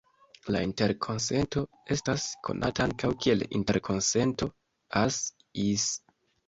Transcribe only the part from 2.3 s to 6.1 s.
konata ankaŭ kiel interkonsento "As-Is".